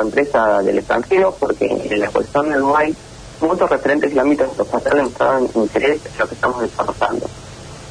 empresa 0.00 0.60
del 0.60 0.78
extranjero, 0.78 1.36
porque 1.38 1.66
en 1.66 2.00
la 2.00 2.06
exposición 2.06 2.50
del 2.50 2.62
Uruguay 2.62 2.96
muchos 3.40 3.70
referentes 3.70 4.10
del 4.10 4.18
ámbito 4.18 4.44
espacial 4.44 4.96
demostraron 4.96 5.48
interés 5.54 6.00
en 6.04 6.18
lo 6.18 6.26
que 6.26 6.34
estamos 6.34 6.60
desarrollando. 6.60 7.26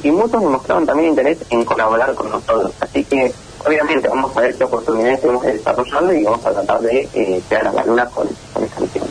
Y 0.04 0.12
muchos 0.12 0.40
demostraron 0.40 0.86
también 0.86 1.10
interés 1.10 1.38
en 1.50 1.64
colaborar 1.64 2.14
con 2.14 2.30
nosotros. 2.30 2.72
Así 2.78 3.04
que, 3.04 3.32
obviamente, 3.66 4.06
vamos 4.06 4.36
a 4.36 4.40
ver 4.42 4.54
qué 4.54 4.64
oportunidades 4.64 5.20
tenemos 5.20 5.42
desarrollando 5.44 6.12
y 6.12 6.22
vamos 6.22 6.46
a 6.46 6.52
tratar 6.52 6.80
de 6.82 7.08
eh, 7.14 7.42
a 7.50 7.72
la 7.72 7.84
luna 7.84 8.06
con, 8.06 8.28
con 8.52 8.64
esta 8.64 8.80
misión. 8.80 9.04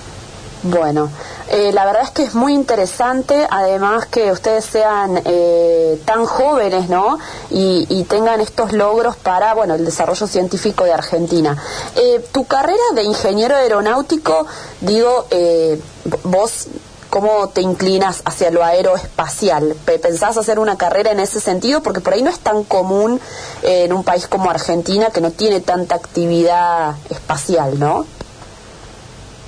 Bueno, 0.64 1.10
eh, 1.50 1.74
la 1.74 1.86
verdad 1.86 2.04
es 2.04 2.12
que 2.12 2.24
es 2.24 2.36
muy 2.36 2.54
interesante, 2.54 3.46
además 3.50 4.06
que 4.06 4.32
ustedes 4.32 4.64
sean 4.64 5.22
eh, 5.26 6.02
tan 6.06 6.26
jóvenes, 6.26 6.88
¿no? 6.88 7.20
Y, 7.50 8.06
tengan 8.08 8.42
estos 8.42 8.72
logros 8.74 9.16
para, 9.16 9.54
bueno, 9.56 9.74
el 9.74 9.84
desarrollo 9.84 10.28
científico 10.28 10.84
de 10.84 10.94
Argentina. 10.94 11.58
Eh, 11.96 12.24
tu 12.32 12.46
carrera 12.46 12.84
de 12.94 13.04
ingeniero 13.04 13.56
aeronáutico, 13.56 14.46
digo, 14.82 15.26
vos 16.24 16.68
¿Cómo 17.14 17.48
te 17.50 17.62
inclinas 17.62 18.24
hacia 18.26 18.50
lo 18.50 18.64
aeroespacial? 18.64 19.76
¿Pensás 19.86 20.36
hacer 20.36 20.58
una 20.58 20.80
carrera 20.80 21.12
en 21.12 21.20
ese 21.20 21.40
sentido? 21.40 21.84
Porque 21.84 22.00
por 22.00 22.14
ahí 22.14 22.24
no 22.24 22.32
es 22.32 22.40
tan 22.40 22.64
común 22.64 23.22
en 23.62 23.94
un 23.94 24.04
país 24.04 24.26
como 24.26 24.50
Argentina 24.50 25.12
que 25.12 25.22
no 25.22 25.30
tiene 25.30 25.60
tanta 25.60 25.94
actividad 25.94 26.96
espacial, 27.12 27.78
¿no? 27.78 28.08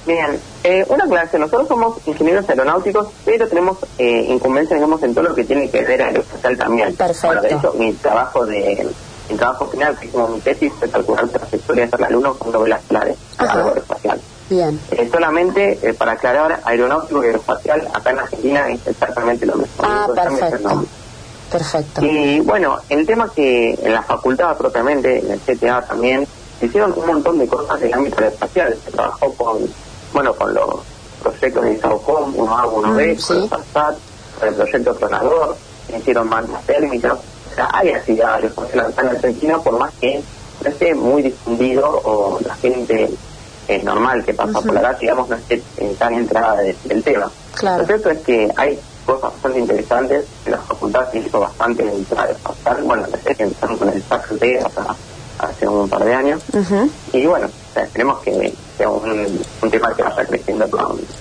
Bien, 0.06 0.40
eh, 0.64 0.86
una 0.90 1.08
clase, 1.08 1.40
nosotros 1.40 1.68
somos 1.68 1.98
ingenieros 2.06 2.48
aeronáuticos, 2.48 3.08
pero 3.26 3.48
tenemos 3.48 3.80
eh, 3.98 4.28
incumbencia, 4.30 4.76
digamos, 4.76 5.02
en 5.02 5.16
todo 5.16 5.30
lo 5.30 5.34
que 5.34 5.44
tiene 5.44 5.68
que 5.68 5.82
ver 5.82 6.04
aeroespacial 6.04 6.58
también. 6.60 6.96
Perfecto. 6.96 7.28
Bueno, 7.30 7.42
de 7.42 7.56
hecho, 7.56 7.74
mi 7.74 7.94
trabajo 7.94 8.46
de 8.46 8.88
mi 9.28 9.38
trabajo 9.38 9.66
final, 9.70 9.98
que 9.98 10.10
como 10.10 10.28
mi 10.28 10.40
tesis, 10.40 10.72
fue 10.78 10.88
calcular 10.88 11.28
trayectorias 11.30 11.90
la 12.00 12.12
Luna 12.12 12.30
con 12.38 12.52
velas 12.62 12.84
claves 12.88 13.18
aeroespacial. 13.40 14.22
Bien. 14.50 14.80
Eh, 14.92 15.10
solamente 15.12 15.80
eh, 15.82 15.94
para 15.94 16.14
aclarar, 16.14 16.62
aeronáutico 16.64 17.24
y 17.24 17.28
aeroespacial 17.28 17.88
acá 17.94 18.12
en 18.12 18.20
Argentina 18.20 18.70
es 18.70 18.88
exactamente 18.88 19.46
lo 19.46 19.56
mismo. 19.56 19.74
Ah, 19.80 20.08
perfecto. 20.14 20.86
Perfecto. 21.52 22.02
Y 22.04 22.40
bueno, 22.42 22.80
el 22.90 23.06
tema 23.06 23.32
que 23.34 23.74
en 23.74 23.94
la 23.94 24.02
facultad 24.02 24.58
propiamente, 24.58 25.20
en 25.20 25.32
el 25.32 25.40
CTA 25.40 25.82
también, 25.84 26.28
se 26.60 26.66
hicieron 26.66 26.94
un 26.96 27.06
montón 27.06 27.38
de 27.38 27.48
cosas 27.48 27.80
del 27.80 27.94
ámbito 27.94 28.18
aeroespacial. 28.18 28.78
Se 28.84 28.92
trabajó 28.92 29.34
con 29.34 29.70
bueno, 30.16 30.34
con 30.34 30.54
los 30.54 30.80
proyectos 31.22 31.64
de 31.66 31.78
SAOCOM, 31.78 32.36
uno 32.38 32.58
A, 32.58 32.68
uno 32.68 32.94
B, 32.94 33.18
con 33.28 33.44
el 33.44 33.50
PASAT, 33.50 33.98
con 34.40 34.48
el 34.48 34.56
proyecto 34.56 34.96
Tronador, 34.96 35.58
hicieron 35.94 36.30
mantas 36.30 36.64
térmicas, 36.66 37.18
o 37.52 37.56
sea, 37.56 37.70
hay 37.74 37.90
actividades 37.90 38.52
en 38.72 38.78
la 38.78 39.12
Argentina, 39.12 39.58
por 39.60 39.78
más 39.78 39.92
que 40.00 40.24
no 40.64 40.70
esté 40.70 40.96
muy 40.96 41.22
difundido 41.22 41.86
o 41.86 42.40
la 42.46 42.56
gente 42.56 43.10
es 43.68 43.84
normal 43.84 44.24
que 44.24 44.34
pasa 44.34 44.62
por 44.62 44.74
la 44.74 44.82
edad, 44.82 45.00
digamos, 45.00 45.30
no 45.30 45.36
esté 45.36 45.62
tan 45.98 46.14
entrada 46.14 46.62
del 46.62 47.04
tema. 47.04 47.32
Claro. 47.54 47.82
Lo 47.82 47.88
cierto 47.88 48.10
es 48.10 48.20
que 48.20 48.52
hay 48.56 48.80
cosas 49.06 49.34
bastante 49.34 49.60
interesantes, 49.60 50.26
la 50.46 50.58
facultad 50.58 51.12
se 51.12 51.20
hizo 51.20 51.40
bastante 51.40 51.84
pasar, 52.44 52.82
bueno, 52.84 53.06
empezaron 53.26 53.78
con 53.78 53.90
el 53.90 54.04
SAC 54.04 54.32
hasta 54.66 54.96
hace 55.40 55.68
un 55.68 55.90
par 55.90 56.04
de 56.04 56.14
años, 56.14 56.42
y 57.14 57.26
bueno, 57.26 57.48
esperemos 57.76 58.20
que 58.20 58.54
un, 58.84 59.72
tema 59.72 59.94
que 59.96 60.04
vaya 60.04 60.26
creciendo 60.26 60.66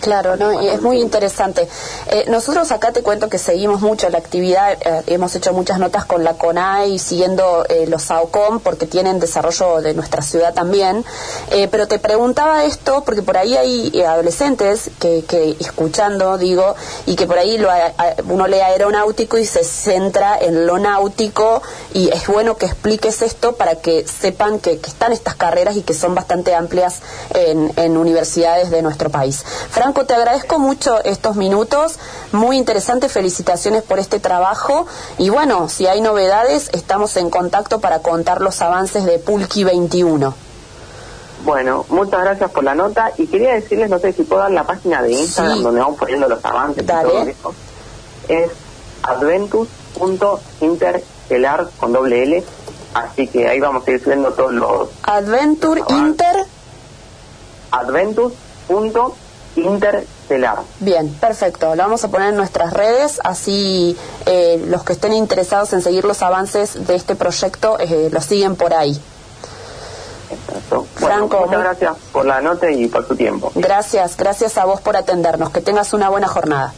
Claro, 0.00 0.36
¿no? 0.36 0.52
y 0.62 0.68
es 0.68 0.82
muy 0.82 1.00
interesante. 1.00 1.68
Eh, 2.10 2.24
nosotros 2.28 2.70
acá 2.72 2.92
te 2.92 3.02
cuento 3.02 3.28
que 3.28 3.38
seguimos 3.38 3.80
mucho 3.80 4.08
la 4.10 4.18
actividad, 4.18 4.72
eh, 4.80 5.02
hemos 5.06 5.34
hecho 5.34 5.52
muchas 5.52 5.78
notas 5.78 6.04
con 6.04 6.24
la 6.24 6.34
CONAI 6.34 6.98
siguiendo 6.98 7.64
eh, 7.68 7.86
los 7.86 8.02
SAOCOM 8.02 8.60
porque 8.60 8.86
tienen 8.86 9.20
desarrollo 9.20 9.80
de 9.80 9.94
nuestra 9.94 10.22
ciudad 10.22 10.54
también, 10.54 11.04
pero 11.70 11.86
te 11.86 11.98
preguntaba 11.98 12.64
esto 12.64 13.02
porque 13.04 13.22
por 13.22 13.36
ahí 13.36 13.56
hay 13.56 14.02
adolescentes 14.02 14.90
que, 14.98 15.24
que 15.26 15.56
escuchando, 15.60 16.36
digo, 16.38 16.74
y 17.06 17.16
que 17.16 17.26
por 17.26 17.38
ahí 17.38 17.58
lo, 17.58 17.70
uno 18.28 18.46
lee 18.46 18.60
aeronáutico 18.60 19.38
y 19.38 19.44
se 19.44 19.64
centra 19.64 20.38
en 20.38 20.66
lo 20.66 20.78
náutico 20.78 21.62
y 21.92 22.08
es 22.08 22.26
bueno 22.26 22.56
que 22.56 22.66
expliques 22.66 23.22
esto 23.22 23.56
para 23.56 23.76
que 23.76 24.06
sepan 24.06 24.58
que 24.58 24.72
están 24.72 25.12
estas 25.12 25.34
carreras 25.34 25.76
y 25.76 25.82
que 25.82 25.94
son 25.94 26.14
bastante 26.14 26.54
amplias 26.54 27.00
en, 27.50 27.96
universidades 27.96 28.70
de 28.70 28.82
nuestro 28.82 29.10
país. 29.10 29.44
Franco, 29.70 30.04
te 30.04 30.14
agradezco 30.14 30.58
mucho 30.58 31.02
estos 31.04 31.36
minutos, 31.36 31.98
muy 32.32 32.56
interesante, 32.56 33.08
felicitaciones 33.08 33.82
por 33.82 33.98
este 33.98 34.20
trabajo 34.20 34.86
y 35.18 35.30
bueno, 35.30 35.68
si 35.68 35.86
hay 35.86 36.00
novedades, 36.00 36.70
estamos 36.72 37.16
en 37.16 37.30
contacto 37.30 37.80
para 37.80 38.00
contar 38.00 38.40
los 38.40 38.60
avances 38.62 39.04
de 39.04 39.18
Pulki 39.18 39.64
21. 39.64 40.34
Bueno, 41.44 41.84
muchas 41.90 42.22
gracias 42.22 42.50
por 42.50 42.64
la 42.64 42.74
nota 42.74 43.12
y 43.18 43.26
quería 43.26 43.52
decirles, 43.52 43.90
no 43.90 43.98
sé 43.98 44.14
si 44.14 44.22
puedo 44.22 44.40
dar 44.42 44.50
la 44.50 44.64
página 44.64 45.02
de 45.02 45.12
Instagram 45.12 45.62
donde 45.62 45.80
vamos 45.80 45.98
poniendo 45.98 46.26
los 46.26 46.42
avances 46.44 46.86
Dale. 46.86 47.08
y 47.08 47.12
todo 47.12 47.28
eso. 47.28 47.54
Es 48.28 48.50
adventus.interstellar 49.02 51.68
con 51.78 51.92
doble 51.92 52.22
L, 52.22 52.42
así 52.94 53.28
que 53.28 53.46
ahí 53.46 53.60
vamos 53.60 53.86
a 53.86 53.90
ir 53.90 54.02
subiendo 54.02 54.32
todos 54.32 54.54
los... 54.54 54.88
Adventure 55.02 55.82
Inter 55.90 56.46
adventus.interstellar. 57.78 60.58
Bien, 60.80 61.08
perfecto. 61.14 61.74
Lo 61.74 61.82
vamos 61.82 62.04
a 62.04 62.08
poner 62.08 62.28
en 62.30 62.36
nuestras 62.36 62.72
redes, 62.72 63.20
así 63.24 63.96
eh, 64.26 64.62
los 64.66 64.84
que 64.84 64.92
estén 64.94 65.12
interesados 65.12 65.72
en 65.72 65.82
seguir 65.82 66.04
los 66.04 66.22
avances 66.22 66.86
de 66.86 66.94
este 66.94 67.16
proyecto 67.16 67.78
eh, 67.78 68.08
lo 68.12 68.20
siguen 68.20 68.56
por 68.56 68.74
ahí. 68.74 69.00
Franco, 70.94 71.40
muchas 71.40 71.60
gracias 71.60 71.96
por 72.12 72.26
la 72.26 72.40
nota 72.40 72.70
y 72.70 72.88
por 72.88 73.06
tu 73.06 73.14
tiempo. 73.14 73.52
Gracias, 73.54 74.16
gracias 74.16 74.58
a 74.58 74.64
vos 74.64 74.80
por 74.80 74.96
atendernos. 74.96 75.50
Que 75.50 75.60
tengas 75.60 75.92
una 75.92 76.08
buena 76.08 76.28
jornada. 76.28 76.72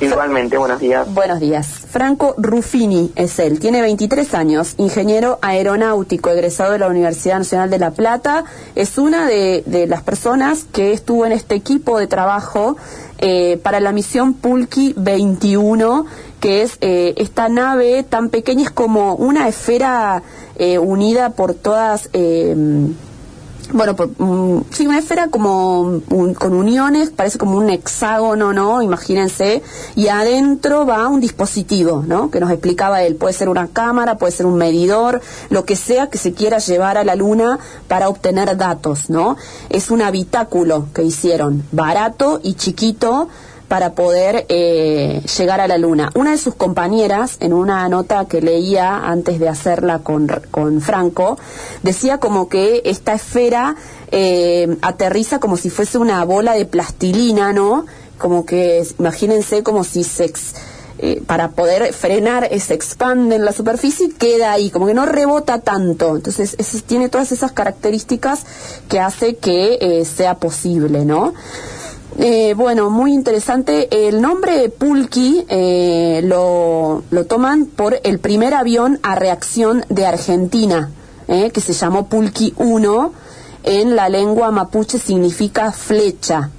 Igualmente, 0.00 0.58
buenos 0.58 0.80
días. 0.80 1.12
Buenos 1.12 1.40
días. 1.40 1.66
Franco 1.66 2.34
Ruffini 2.36 3.12
es 3.14 3.38
él, 3.38 3.60
tiene 3.60 3.80
23 3.80 4.34
años, 4.34 4.74
ingeniero 4.76 5.38
aeronáutico, 5.40 6.30
egresado 6.30 6.72
de 6.72 6.78
la 6.80 6.88
Universidad 6.88 7.38
Nacional 7.38 7.70
de 7.70 7.78
La 7.78 7.92
Plata. 7.92 8.44
Es 8.74 8.98
una 8.98 9.26
de, 9.26 9.86
las 9.88 10.02
personas 10.02 10.64
que 10.64 10.92
estuvo 10.92 11.24
en 11.26 11.32
este 11.32 11.54
equipo 11.54 11.98
de 11.98 12.06
trabajo 12.06 12.76
eh, 13.18 13.58
para 13.62 13.80
la 13.80 13.92
misión 13.92 14.34
Pulki 14.34 14.94
21, 14.96 16.06
que 16.40 16.62
es 16.62 16.76
eh, 16.80 17.14
esta 17.16 17.48
nave 17.48 18.02
tan 18.02 18.30
pequeña, 18.30 18.64
es 18.64 18.70
como 18.70 19.14
una 19.14 19.48
esfera 19.48 20.22
eh, 20.56 20.78
unida 20.78 21.30
por 21.30 21.54
todas 21.54 22.10
bueno, 23.72 23.96
por, 23.96 24.10
mm, 24.18 24.64
sí, 24.70 24.86
una 24.86 24.98
esfera 24.98 25.28
como 25.28 26.00
con 26.38 26.54
uniones, 26.54 27.10
parece 27.10 27.38
como 27.38 27.56
un 27.56 27.70
hexágono, 27.70 28.52
¿no? 28.52 28.82
Imagínense, 28.82 29.62
y 29.94 30.08
adentro 30.08 30.86
va 30.86 31.08
un 31.08 31.20
dispositivo, 31.20 32.04
¿no? 32.06 32.30
Que 32.30 32.40
nos 32.40 32.50
explicaba 32.50 33.02
él, 33.02 33.16
puede 33.16 33.32
ser 33.32 33.48
una 33.48 33.68
cámara, 33.68 34.16
puede 34.16 34.32
ser 34.32 34.46
un 34.46 34.56
medidor, 34.56 35.20
lo 35.50 35.64
que 35.64 35.76
sea 35.76 36.08
que 36.08 36.18
se 36.18 36.32
quiera 36.32 36.58
llevar 36.58 36.98
a 36.98 37.04
la 37.04 37.14
luna 37.14 37.58
para 37.88 38.08
obtener 38.08 38.56
datos, 38.56 39.08
¿no? 39.08 39.36
Es 39.70 39.90
un 39.90 40.02
habitáculo 40.02 40.88
que 40.94 41.02
hicieron, 41.02 41.64
barato 41.72 42.40
y 42.42 42.54
chiquito, 42.54 43.28
para 43.74 43.94
poder 43.94 44.46
eh, 44.50 45.20
llegar 45.36 45.60
a 45.60 45.66
la 45.66 45.78
Luna. 45.78 46.12
Una 46.14 46.30
de 46.30 46.38
sus 46.38 46.54
compañeras, 46.54 47.38
en 47.40 47.52
una 47.52 47.88
nota 47.88 48.24
que 48.26 48.40
leía 48.40 48.98
antes 48.98 49.40
de 49.40 49.48
hacerla 49.48 49.98
con, 49.98 50.28
con 50.52 50.80
Franco, 50.80 51.38
decía 51.82 52.18
como 52.18 52.48
que 52.48 52.82
esta 52.84 53.14
esfera 53.14 53.74
eh, 54.12 54.76
aterriza 54.80 55.40
como 55.40 55.56
si 55.56 55.70
fuese 55.70 55.98
una 55.98 56.24
bola 56.24 56.52
de 56.52 56.66
plastilina, 56.66 57.52
¿no? 57.52 57.84
Como 58.16 58.46
que, 58.46 58.86
imagínense 59.00 59.64
como 59.64 59.82
si 59.82 60.04
se... 60.04 60.32
Eh, 61.00 61.20
para 61.26 61.50
poder 61.50 61.92
frenar 61.92 62.48
se 62.60 62.74
expande 62.74 63.34
en 63.34 63.44
la 63.44 63.52
superficie 63.52 64.12
queda 64.12 64.52
ahí, 64.52 64.70
como 64.70 64.86
que 64.86 64.94
no 64.94 65.04
rebota 65.04 65.58
tanto. 65.58 66.14
Entonces 66.14 66.56
tiene 66.86 67.08
todas 67.08 67.32
esas 67.32 67.50
características 67.50 68.44
que 68.88 69.00
hace 69.00 69.34
que 69.34 70.06
sea 70.06 70.36
posible, 70.36 71.04
¿no? 71.04 71.34
Eh, 72.16 72.54
bueno, 72.56 72.90
muy 72.90 73.12
interesante. 73.12 74.06
El 74.06 74.20
nombre 74.20 74.68
Pulki 74.68 75.44
eh, 75.48 76.20
lo, 76.24 77.02
lo, 77.10 77.26
toman 77.26 77.66
por 77.66 77.98
el 78.04 78.20
primer 78.20 78.54
avión 78.54 79.00
a 79.02 79.16
reacción 79.16 79.84
de 79.88 80.06
Argentina, 80.06 80.90
eh, 81.26 81.50
que 81.50 81.60
se 81.60 81.72
llamó 81.72 82.06
Pulki 82.06 82.54
1. 82.56 83.12
En 83.64 83.96
la 83.96 84.08
lengua 84.08 84.50
mapuche 84.52 84.98
significa 84.98 85.72
flecha. 85.72 86.50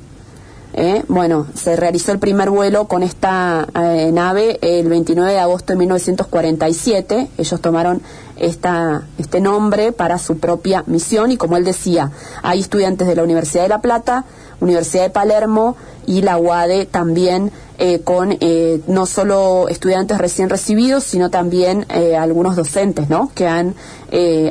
Bueno, 1.08 1.48
se 1.54 1.78
realizó 1.78 2.12
el 2.12 2.20
primer 2.20 2.50
vuelo 2.50 2.86
con 2.88 3.02
esta 3.02 3.68
nave 3.74 4.60
el 4.62 4.90
29 4.90 5.32
de 5.32 5.40
agosto 5.40 5.72
de 5.72 5.80
1947. 5.80 7.30
Ellos 7.38 7.62
tomaron 7.62 8.02
esta, 8.36 9.04
este 9.18 9.40
nombre 9.40 9.92
para 9.94 10.18
su 10.18 10.38
propia 10.38 10.84
misión 10.88 11.32
y 11.32 11.38
como 11.38 11.56
él 11.58 11.64
decía, 11.64 12.12
hay 12.44 12.60
estudiantes 12.60 13.08
de 13.08 13.16
la 13.16 13.24
Universidad 13.24 13.64
de 13.64 13.70
La 13.70 13.82
Plata, 13.82 14.26
Universidad 14.60 15.04
de 15.04 15.10
Palermo 15.12 15.78
y 16.08 16.22
la 16.22 16.38
UADE 16.38 16.86
también 16.86 17.52
eh, 17.78 18.00
con 18.00 18.38
eh, 18.40 18.80
no 18.88 19.06
solo 19.06 19.68
estudiantes 19.68 20.18
recién 20.18 20.50
recibidos, 20.50 21.04
sino 21.04 21.30
también 21.30 21.86
eh, 21.90 22.16
algunos 22.16 22.56
docentes, 22.56 23.10
¿no? 23.10 23.32
Que 23.36 23.48
han 23.48 23.76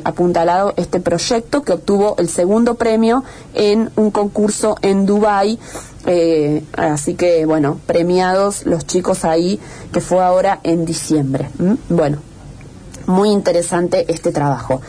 apuntalado 0.05 0.75
este 0.77 1.01
proyecto 1.01 1.63
que 1.63 1.73
obtuvo 1.73 2.17
el 2.19 2.29
segundo 2.29 2.75
premio 2.75 3.25
en 3.55 3.91
un 3.97 4.11
concurso 4.11 4.77
en 4.83 5.07
Dubái. 5.07 5.59
así 6.77 7.15
que, 7.15 7.47
bueno, 7.47 7.81
premiados 7.87 8.67
los 8.67 8.87
chicos 8.87 9.25
ahí, 9.25 9.59
que 9.91 10.03
fue 10.03 10.23
ahora 10.23 10.61
en 10.65 10.85
diciembre. 10.85 11.49
Bueno, 11.89 12.19
muy 13.07 13.31
interesante 13.31 14.05
este 14.09 14.33
trabajo. 14.33 14.83